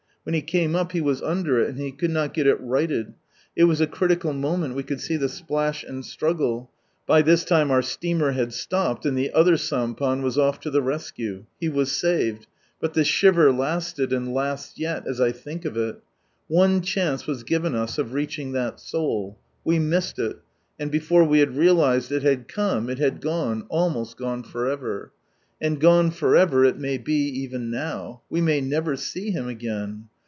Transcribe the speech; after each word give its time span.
When 0.23 0.35
he 0.35 0.43
came 0.43 0.75
up, 0.75 0.91
he 0.91 0.99
w; 0.99 1.25
and 1.65 1.79
he 1.79 1.91
could 1.91 2.11
not 2.11 2.35
get 2.35 2.45
it 2.45 2.61
righted; 2.61 3.15
It 3.55 3.63
was 3.63 3.81
a 3.81 3.87
critical 3.87 4.33
moment, 4.33 4.75
we 4.75 4.83
could 4.83 5.01
see 5.01 5.15
and 5.17 6.05
struggle. 6.05 6.69
By 7.07 7.23
this 7.23 7.43
time 7.43 7.71
our 7.71 7.81
steamer 7.81 8.33
had 8.33 8.53
slopped, 8.53 9.03
and 9.07 9.17
the 9.17 9.31
other 9.33 9.55
s 9.55 9.71
off 9.73 10.59
to 10.59 10.69
the 10.69 10.81
rescue. 10.83 11.47
He 11.59 11.69
was 11.69 11.91
saved; 11.91 12.45
but 12.79 12.93
tlie 12.93 13.03
shiver 13.03 13.51
lasted, 13.51 14.13
and 14.13 14.31
lasts 14.31 14.77
yet, 14.77 15.07
as 15.07 15.19
I 15.19 15.31
think 15.31 15.65
of 15.65 15.75
it. 15.75 15.95
One 16.47 16.81
chance 16.81 17.25
was 17.25 17.41
given 17.41 17.73
us 17.73 17.97
of 17.97 18.13
reaching 18.13 18.51
that 18.51 18.79
soul, 18.79 19.39
we 19.63 19.79
missed 19.79 20.19
il, 20.19 20.35
and 20.79 20.91
before 20.91 21.23
we 21.23 21.39
had 21.39 21.57
realized 21.57 22.11
it 22.11 22.21
had 22.21 22.47
come, 22.47 22.91
it 22.91 22.99
had 22.99 23.21
gone, 23.21 23.65
almost 23.69 24.17
gone 24.17 24.43
for 24.43 24.69
ever. 24.69 25.13
And 25.63 25.79
gone 25.79 26.09
for 26.09 26.35
ever 26.35 26.65
it 26.65 26.79
may 26.79 26.97
We 28.29 28.41
may 28.41 28.61
never 28.61 28.95
see 28.95 29.29
him 29.31 29.47
again. 29.47 30.07